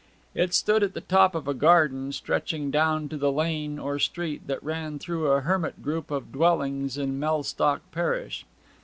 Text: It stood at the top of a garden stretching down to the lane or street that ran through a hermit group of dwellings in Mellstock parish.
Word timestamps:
It 0.33 0.55
stood 0.55 0.81
at 0.81 0.95
the 0.95 1.01
top 1.01 1.35
of 1.35 1.47
a 1.47 1.53
garden 1.53 2.11
stretching 2.11 2.71
down 2.71 3.07
to 3.09 3.17
the 3.17 3.31
lane 3.31 3.77
or 3.77 3.99
street 3.99 4.47
that 4.47 4.63
ran 4.63 4.97
through 4.97 5.27
a 5.27 5.41
hermit 5.41 5.83
group 5.83 6.09
of 6.09 6.31
dwellings 6.31 6.97
in 6.97 7.19
Mellstock 7.19 7.81
parish. 7.91 8.43